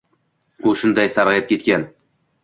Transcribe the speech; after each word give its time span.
U 0.69 0.71
shunday 0.79 1.11
sarg‘ayib 1.15 1.45
ketgan. 1.51 1.85